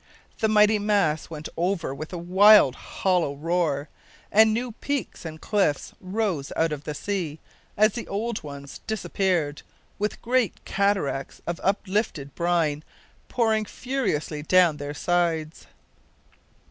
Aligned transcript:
The 0.39 0.47
mighty 0.47 0.79
mass 0.79 1.29
went 1.29 1.47
over 1.55 1.93
with 1.93 2.11
a 2.11 2.17
wild 2.17 2.73
hollow 2.73 3.35
roar, 3.35 3.87
and 4.31 4.51
new 4.51 4.71
peaks 4.71 5.25
and 5.25 5.39
cliffs 5.39 5.93
rose 6.01 6.51
out 6.55 6.71
of 6.71 6.85
the 6.85 6.95
sea, 6.95 7.39
as 7.77 7.93
the 7.93 8.07
old 8.07 8.41
ones 8.41 8.79
disappeared, 8.87 9.61
with 9.99 10.19
great 10.23 10.65
cataracts 10.65 11.39
of 11.45 11.61
uplifted 11.63 12.33
brine 12.33 12.83
pouring 13.29 13.65
furiously 13.65 14.41
down 14.41 14.77
their 14.77 14.95
sides. 14.95 15.67